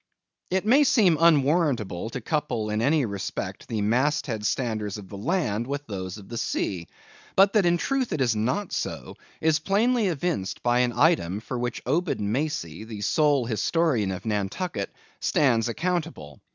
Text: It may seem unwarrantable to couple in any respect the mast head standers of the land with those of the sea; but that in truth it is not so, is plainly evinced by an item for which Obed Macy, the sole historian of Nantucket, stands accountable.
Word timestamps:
It 0.49 0.65
may 0.65 0.83
seem 0.83 1.15
unwarrantable 1.19 2.09
to 2.09 2.21
couple 2.21 2.71
in 2.71 2.81
any 2.81 3.05
respect 3.05 3.67
the 3.67 3.81
mast 3.81 4.25
head 4.25 4.43
standers 4.47 4.97
of 4.97 5.09
the 5.09 5.15
land 5.19 5.67
with 5.67 5.85
those 5.85 6.17
of 6.17 6.27
the 6.27 6.39
sea; 6.39 6.87
but 7.35 7.53
that 7.53 7.67
in 7.67 7.77
truth 7.77 8.11
it 8.11 8.19
is 8.19 8.35
not 8.35 8.71
so, 8.71 9.15
is 9.41 9.59
plainly 9.59 10.07
evinced 10.07 10.63
by 10.63 10.79
an 10.79 10.93
item 10.93 11.39
for 11.39 11.59
which 11.59 11.83
Obed 11.85 12.19
Macy, 12.19 12.83
the 12.83 13.01
sole 13.01 13.45
historian 13.45 14.09
of 14.11 14.25
Nantucket, 14.25 14.91
stands 15.19 15.69
accountable. 15.69 16.41